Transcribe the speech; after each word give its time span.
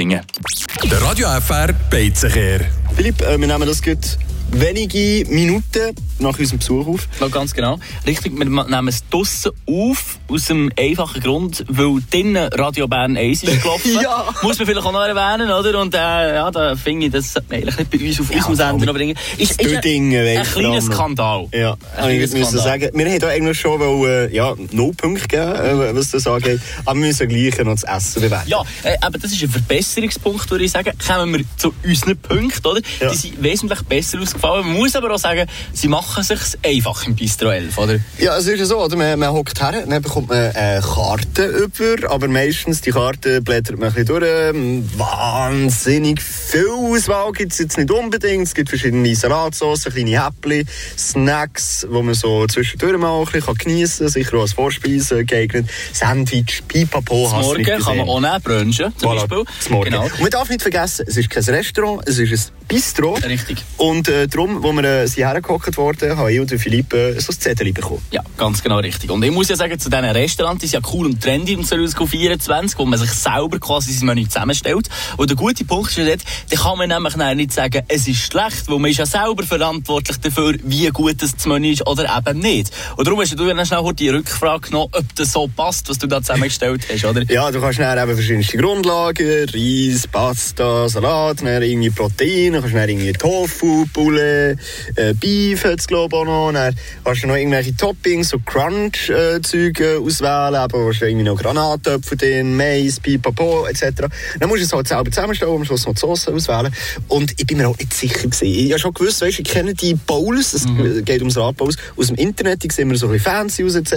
Der 0.00 1.02
Radio 1.02 1.28
FR 1.28 1.74
Beizenkehr. 1.90 2.60
Philipp, 2.96 3.20
äh, 3.20 3.38
wir 3.38 3.46
nehmen 3.46 3.66
das 3.68 3.82
gut 3.82 4.16
wenige 4.52 5.24
Minuten 5.30 5.94
nach 6.18 6.38
unserem 6.38 6.58
Besuch 6.58 6.86
auf. 6.86 7.08
Ja, 7.20 7.28
ganz 7.28 7.54
genau. 7.54 7.78
Richtig, 8.06 8.36
wir 8.36 8.44
nehmen 8.44 8.88
es 8.88 9.02
draussen 9.08 9.52
auf, 9.66 10.18
aus 10.28 10.46
dem 10.46 10.70
einfachen 10.78 11.22
Grund, 11.22 11.64
weil 11.68 11.98
drinnen 12.10 12.48
Radio 12.52 12.86
Bern 12.88 13.16
1 13.16 13.42
ist 13.42 13.62
gelaufen. 13.62 13.90
Ja. 14.00 14.32
Muss 14.42 14.58
man 14.58 14.66
vielleicht 14.66 14.86
auch 14.86 14.92
noch 14.92 15.00
erwähnen, 15.04 15.50
oder? 15.50 15.80
Und 15.80 15.94
äh, 15.94 15.98
ja, 15.98 16.50
da 16.50 16.74
finde 16.76 17.06
ich, 17.06 17.12
das 17.12 17.32
sollte 17.32 17.48
man 17.50 17.58
eigentlich 17.58 17.78
nicht 17.78 17.90
bei 17.90 17.98
uns 18.06 18.20
auf 18.20 18.30
Ja, 18.30 18.36
unserem 18.36 18.56
Sender 18.56 18.86
noch 18.86 18.94
bringen. 18.94 19.16
Ist, 19.36 19.60
ist 19.60 19.60
ein, 19.60 19.76
ein 19.76 19.80
du, 19.82 20.50
kleiner. 20.50 20.80
Skandal. 20.80 21.48
Ja, 21.52 21.76
ein 21.96 22.20
ich 22.20 22.30
Skandal. 22.30 22.50
sagen. 22.62 22.90
Wir 22.94 23.06
hätten 23.08 23.24
eigentlich 23.26 23.60
schon 23.60 23.78
wollen, 23.80 24.32
ja, 24.32 24.54
null 24.72 24.92
Punkte 24.94 25.28
geben, 25.28 25.54
äh, 25.54 25.94
was 25.94 26.10
das 26.12 26.26
angeht. 26.26 26.60
Aber 26.84 26.98
wir 26.98 27.06
müssen 27.08 27.28
gleich 27.28 27.58
noch 27.58 27.78
das 27.78 27.82
Essen 27.84 28.22
bewerten. 28.22 28.48
Ja, 28.48 28.62
äh, 28.84 28.96
aber 29.00 29.18
das 29.18 29.32
ist 29.32 29.42
ein 29.42 29.50
Verbesserungspunkt, 29.50 30.50
würde 30.50 30.64
ich 30.64 30.70
sagen. 30.70 30.92
Kommen 31.06 31.34
wir 31.34 31.44
zu 31.56 31.74
unseren 31.84 32.16
Punkten, 32.16 32.66
oder? 32.66 32.80
Ja. 33.00 33.10
Die 33.10 33.16
sind 33.16 33.42
wesentlich 33.42 33.82
besser 33.82 34.20
ausgefallen. 34.20 34.39
Man 34.42 34.72
muss 34.72 34.96
aber 34.96 35.14
auch 35.14 35.18
sagen, 35.18 35.46
sie 35.72 35.88
machen 35.88 36.22
sich 36.22 36.40
einfach 36.64 37.06
im 37.06 37.14
Bistro 37.14 37.50
11, 37.50 37.76
oder? 37.78 37.98
Ja, 38.18 38.36
es 38.38 38.46
ist 38.46 38.58
ja 38.58 38.64
so, 38.64 38.78
oder? 38.82 38.96
Man, 38.96 39.32
hockt 39.32 39.60
her, 39.60 39.84
dann 39.86 40.02
bekommt 40.02 40.28
man 40.28 40.54
eine 40.54 40.80
Karte 40.80 41.46
über, 41.46 42.10
aber 42.10 42.28
meistens 42.28 42.80
die 42.80 42.90
Karte 42.90 43.40
blättert 43.42 43.78
man 43.78 43.88
ein 43.88 43.94
bisschen 43.94 44.06
durch. 44.06 44.24
Ähm, 44.26 44.88
Wahnsinnig 44.96 46.22
viel 46.22 46.68
Auswahl 46.70 47.32
gibt 47.32 47.52
es 47.52 47.58
jetzt 47.58 47.76
nicht 47.78 47.90
unbedingt. 47.90 48.46
Es 48.46 48.54
gibt 48.54 48.68
verschiedene 48.68 49.14
Salatsoßen, 49.14 49.92
kleine 49.92 50.24
Häppchen, 50.24 50.68
Snacks, 50.96 51.86
die 51.90 52.02
man 52.02 52.14
so 52.14 52.46
zwischendurch 52.46 52.98
mal 52.98 53.20
ein 53.20 53.26
bisschen 53.26 53.54
geniessen 53.54 54.04
kann, 54.06 54.12
sicher 54.12 54.36
auch 54.36 54.42
als 54.42 54.52
Vorspeise 54.54 55.24
geeignet. 55.24 55.68
Sandwich, 55.92 56.62
Pipapo, 56.66 57.30
hast 57.32 57.46
Morgen 57.46 57.64
kann 57.64 57.96
man 57.96 58.08
auch 58.08 58.20
nehmen, 58.20 58.40
Brunchen 58.42 58.92
zum 58.96 59.10
Voilà, 59.10 59.26
Beispiel. 59.26 59.44
Genau. 59.84 60.04
Und 60.04 60.20
man 60.20 60.30
darf 60.30 60.48
nicht 60.48 60.62
vergessen, 60.62 61.04
es 61.08 61.16
ist 61.16 61.30
kein 61.30 61.44
Restaurant, 61.44 62.02
es 62.06 62.18
ist 62.18 62.52
ein 62.52 62.59
Bistro. 62.70 63.14
Richtig. 63.14 63.64
Und 63.78 64.08
äh, 64.08 64.28
darum, 64.28 64.62
wo 64.62 64.72
wir 64.72 64.84
äh, 64.84 65.06
sind 65.06 65.24
hergehockt 65.24 65.76
worden, 65.76 66.16
haben 66.16 66.28
ich 66.28 66.38
und 66.38 66.50
der 66.50 66.58
Philipp 66.60 66.92
äh, 66.92 67.18
so 67.18 67.32
ein 67.32 67.40
Zettel 67.40 67.72
bekommen. 67.72 68.00
Ja, 68.12 68.22
ganz 68.36 68.62
genau 68.62 68.78
richtig. 68.78 69.10
Und 69.10 69.24
ich 69.24 69.32
muss 69.32 69.48
ja 69.48 69.56
sagen, 69.56 69.76
zu 69.78 69.90
diesen 69.90 70.04
Restaurants 70.04 70.62
ist 70.62 70.72
ja 70.72 70.80
cool 70.92 71.06
und 71.06 71.20
trendy 71.20 71.54
im 71.54 71.64
2024, 71.64 72.78
wo 72.78 72.84
man 72.84 72.98
sich 72.98 73.10
selber 73.10 73.58
quasi 73.58 73.92
sein 73.92 74.06
Menü 74.06 74.28
zusammenstellt. 74.28 74.88
Und 75.16 75.28
der 75.28 75.36
gute 75.36 75.64
Punkt 75.64 75.90
ist 75.90 75.98
ja 75.98 76.04
dort, 76.04 76.20
da 76.48 76.56
kann 76.56 76.78
man 76.78 76.88
nämlich 76.88 77.16
nicht 77.16 77.52
sagen, 77.52 77.82
es 77.88 78.06
ist 78.06 78.18
schlecht, 78.18 78.68
weil 78.68 78.78
man 78.78 78.90
ist 78.90 78.98
ja 78.98 79.06
selber 79.06 79.42
verantwortlich 79.42 80.18
dafür, 80.18 80.54
wie 80.62 80.86
gut 80.90 81.20
das 81.20 81.44
Menü 81.46 81.72
ist 81.72 81.86
oder 81.88 82.04
eben 82.16 82.38
nicht. 82.38 82.70
Und 82.96 83.04
darum 83.04 83.20
hast 83.20 83.32
du 83.32 83.46
dann 83.46 83.66
schnell 83.66 83.92
die 83.94 84.10
Rückfrage 84.10 84.68
genommen, 84.68 84.90
ob 84.92 85.14
das 85.16 85.32
so 85.32 85.48
passt, 85.48 85.88
was 85.88 85.98
du 85.98 86.06
da 86.06 86.22
zusammengestellt 86.22 86.86
hast, 86.92 87.04
oder? 87.04 87.22
Ja, 87.24 87.50
du 87.50 87.60
kannst 87.60 87.80
dann 87.80 87.98
eben 87.98 88.14
verschiedenste 88.14 88.58
Grundlagen, 88.58 89.48
Reis, 89.52 90.06
Pasta, 90.06 90.88
Salat, 90.88 91.40
dann 91.42 91.62
irgendwie 91.62 91.90
Protein, 91.90 92.59
dann 92.60 92.70
kannst 92.70 92.74
du 92.74 92.78
dann 92.78 92.88
irgendwie 92.88 93.12
Tofu, 93.12 93.86
Poulet, 93.92 94.58
äh, 94.96 95.14
Beef 95.14 95.64
hat's 95.64 95.86
glaube 95.86 96.16
ich 96.16 96.20
auch 96.20 96.24
noch, 96.24 96.52
dann 96.52 96.74
kannst 97.04 97.22
du 97.22 97.26
noch 97.26 97.36
irgendwelche 97.36 97.76
Toppings, 97.76 98.28
so 98.28 98.38
Crunch-Zeug 98.38 99.80
äh, 99.80 99.96
auswählen, 99.96 100.54
aber 100.54 100.88
hast 100.88 101.00
du 101.00 101.06
irgendwie 101.06 101.24
noch 101.24 101.36
Granatöpfe 101.36 102.16
drin, 102.16 102.56
Mais, 102.56 103.00
Pipapo 103.00 103.66
etc. 103.66 104.08
Dann 104.38 104.48
musst 104.48 104.62
du 104.62 104.66
es 104.66 104.72
halt 104.72 104.88
selber 104.88 105.10
zusammenstellen, 105.10 105.54
am 105.54 105.64
Schluss 105.64 105.86
noch 105.86 105.94
die 105.94 106.00
Sauce 106.00 106.28
auswählen 106.28 106.72
und 107.08 107.32
ich 107.38 107.46
bin 107.46 107.58
mir 107.58 107.68
auch 107.68 107.78
nicht 107.78 107.94
sicher 107.94 108.28
gewesen. 108.28 108.44
Ich 108.46 108.70
habe 108.70 108.80
schon 108.80 108.94
gewusst, 108.94 109.22
weißt, 109.22 109.38
ich 109.40 109.48
kenne 109.48 109.74
die 109.74 109.94
Bowls, 109.94 110.54
es 110.54 110.66
geht 111.04 111.20
ums 111.20 111.36
Radbowls, 111.36 111.76
aus 111.96 112.08
dem 112.08 112.16
Internet, 112.16 112.62
die 112.62 112.70
sehen 112.70 112.88
immer 112.88 112.96
so 112.96 113.06
ein 113.06 113.12
bisschen 113.12 113.32
fancy 113.32 113.64
aus 113.64 113.74
etc. 113.74 113.92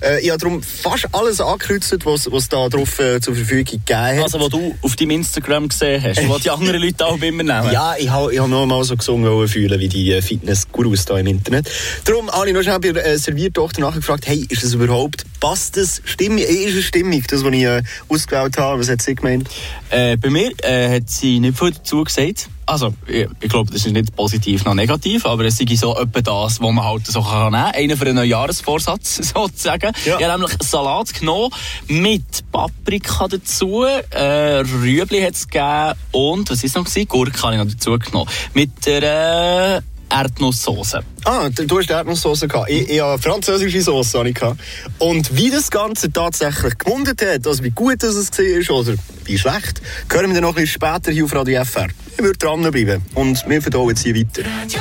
Äh, 0.00 0.20
ich 0.20 0.30
habe 0.30 0.38
darum 0.38 0.62
fast 0.62 1.06
alles 1.12 1.40
angekreuzt, 1.40 1.96
was 2.04 2.30
was 2.30 2.48
da 2.48 2.68
drauf 2.68 2.98
äh, 2.98 3.20
zur 3.20 3.34
Verfügung 3.34 3.64
gegeben 3.64 4.18
hat. 4.18 4.24
Also, 4.24 4.40
was 4.40 4.48
du 4.48 4.74
auf 4.82 4.96
deinem 4.96 5.10
Instagram 5.10 5.68
gesehen 5.68 6.02
hast, 6.02 6.28
was 6.28 6.42
die 6.42 6.50
anderen 6.50 6.82
Leute 6.82 7.06
auch 7.06 7.20
immer 7.20 7.42
nehmen. 7.42 7.72
Ja, 7.72 7.83
ich 7.98 8.10
habe 8.10 8.32
ich 8.32 8.40
hab 8.40 8.48
noch 8.48 8.66
mal 8.66 8.82
so 8.84 8.96
gesungen 8.96 9.48
fühlen 9.48 9.78
wie 9.78 9.88
die 9.88 10.12
äh, 10.12 10.22
Fitness-Gurus 10.22 11.04
da 11.04 11.18
im 11.18 11.26
Internet. 11.26 11.70
Darum 12.04 12.30
habe 12.30 12.48
ich 12.48 12.54
noch 12.54 12.62
schnell 12.62 12.80
bei 12.80 12.92
der 12.92 13.06
äh, 13.06 13.18
Serviertochter 13.18 13.80
nachgefragt, 13.82 14.26
hey, 14.26 14.46
ist 14.48 14.64
das 14.64 14.74
überhaupt, 14.74 15.24
passt 15.44 15.76
das 15.76 16.00
stimmig, 16.06 16.48
äh, 16.48 16.64
ist 16.64 16.74
es 16.74 16.84
stimmig, 16.86 17.26
das, 17.26 17.44
was 17.44 17.52
ich 17.52 17.64
äh, 17.64 17.82
ausgewählt 18.08 18.56
habe, 18.56 18.80
was 18.80 18.88
hat 18.88 19.02
sie 19.02 19.14
gemeint? 19.14 19.50
Äh, 19.90 20.16
bei 20.16 20.30
mir 20.30 20.52
äh, 20.62 20.96
hat 20.96 21.10
sie 21.10 21.38
nicht 21.38 21.58
viel 21.58 21.70
dazu 21.70 22.02
gesagt. 22.02 22.48
Also, 22.64 22.94
ich, 23.06 23.28
ich 23.42 23.50
glaube, 23.50 23.70
das 23.70 23.84
ist 23.84 23.92
nicht 23.92 24.16
positiv 24.16 24.64
noch 24.64 24.72
negativ, 24.72 25.26
aber 25.26 25.44
es 25.44 25.60
ist 25.60 25.76
so 25.76 25.94
etwa 25.98 26.22
das, 26.22 26.62
was 26.62 26.72
man 26.72 26.82
halt 26.82 27.06
so 27.06 27.20
kann 27.20 27.52
nehmen 27.52 27.62
kann. 27.62 27.74
Einer 27.74 27.96
für 27.98 28.06
einen 28.06 28.16
Neujahresvorsatz, 28.16 29.16
sozusagen. 29.34 29.92
Ja. 30.06 30.18
Ich 30.18 30.24
habe 30.24 30.40
nämlich 30.40 30.56
Salat 30.62 31.12
genommen 31.12 31.50
mit 31.88 32.50
Paprika 32.50 33.28
dazu, 33.28 33.84
äh, 33.84 34.62
Rüebli 34.62 35.20
hat 35.20 35.34
es 35.34 35.46
gegeben 35.46 35.92
und, 36.12 36.48
was 36.48 36.64
ist 36.64 36.74
noch 36.74 36.86
gewesen? 36.86 37.06
Gurke 37.06 37.42
habe 37.42 37.52
ich 37.52 37.58
noch 37.62 37.70
dazu 37.70 37.98
genommen. 37.98 38.30
Mit 38.54 38.86
der 38.86 39.76
äh, 39.76 39.80
Erdnusssoße. 40.14 41.00
Ah, 41.24 41.48
du 41.48 41.78
hast 41.78 41.90
Erdnusssoße 41.90 42.46
gehabt. 42.46 42.70
Ich, 42.70 42.88
ich 42.88 43.00
habe 43.00 43.20
französische 43.20 43.82
Soße 43.82 44.18
habe 44.18 44.28
ich 44.28 44.36
gehabt. 44.36 44.60
Und 44.98 45.36
wie 45.36 45.50
das 45.50 45.70
Ganze 45.70 46.12
tatsächlich 46.12 46.78
gemundet 46.78 47.20
hat, 47.20 47.46
also 47.46 47.64
wie 47.64 47.70
gut 47.70 48.02
das 48.02 48.14
es 48.14 48.30
war 48.30 48.76
oder 48.76 48.94
wie 49.24 49.36
schlecht, 49.36 49.82
hören 50.08 50.28
wir 50.28 50.34
dann 50.34 50.42
noch 50.42 50.50
ein 50.50 50.54
bisschen 50.54 50.80
später 50.80 51.10
hier 51.10 51.24
auf 51.24 51.34
Radio 51.34 51.64
FR. 51.64 51.88
Ich 52.12 52.22
würde 52.22 52.38
dranbleiben 52.38 53.02
und 53.14 53.44
wir 53.48 53.60
verdauen 53.60 53.88
jetzt 53.88 54.02
hier 54.04 54.14
weiter. 54.14 54.42
Radio. 54.44 54.80